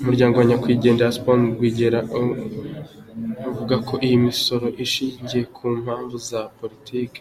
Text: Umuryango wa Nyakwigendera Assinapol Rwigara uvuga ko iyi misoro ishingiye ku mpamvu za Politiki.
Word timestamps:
Umuryango 0.00 0.34
wa 0.36 0.46
Nyakwigendera 0.48 1.10
Assinapol 1.12 1.40
Rwigara 1.54 2.00
uvuga 3.50 3.74
ko 3.86 3.94
iyi 4.06 4.16
misoro 4.26 4.66
ishingiye 4.84 5.42
ku 5.54 5.64
mpamvu 5.82 6.16
za 6.30 6.40
Politiki. 6.58 7.16